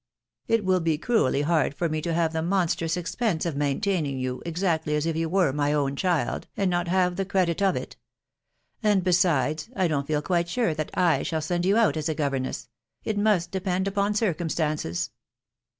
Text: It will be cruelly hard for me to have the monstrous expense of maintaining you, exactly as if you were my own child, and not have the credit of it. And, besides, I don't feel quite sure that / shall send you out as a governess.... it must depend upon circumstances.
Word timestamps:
It 0.47 0.65
will 0.65 0.79
be 0.79 0.97
cruelly 0.97 1.43
hard 1.43 1.75
for 1.75 1.87
me 1.87 2.01
to 2.01 2.11
have 2.15 2.33
the 2.33 2.41
monstrous 2.41 2.97
expense 2.97 3.45
of 3.45 3.55
maintaining 3.55 4.17
you, 4.17 4.41
exactly 4.47 4.95
as 4.95 5.05
if 5.05 5.15
you 5.15 5.29
were 5.29 5.53
my 5.53 5.73
own 5.73 5.95
child, 5.95 6.47
and 6.57 6.71
not 6.71 6.87
have 6.87 7.17
the 7.17 7.23
credit 7.23 7.61
of 7.61 7.75
it. 7.75 7.97
And, 8.81 9.03
besides, 9.03 9.69
I 9.75 9.87
don't 9.87 10.07
feel 10.07 10.23
quite 10.23 10.49
sure 10.49 10.73
that 10.73 10.89
/ 11.25 11.27
shall 11.27 11.39
send 11.41 11.65
you 11.67 11.77
out 11.77 11.97
as 11.97 12.09
a 12.09 12.15
governess.... 12.15 12.67
it 13.03 13.15
must 13.19 13.51
depend 13.51 13.87
upon 13.87 14.15
circumstances. 14.15 15.11